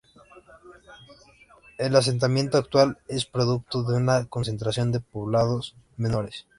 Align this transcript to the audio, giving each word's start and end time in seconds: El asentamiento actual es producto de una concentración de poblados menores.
El 1.77 1.95
asentamiento 1.95 2.57
actual 2.57 2.97
es 3.07 3.27
producto 3.27 3.83
de 3.83 3.97
una 3.97 4.25
concentración 4.25 4.91
de 4.91 4.99
poblados 4.99 5.75
menores. 5.95 6.47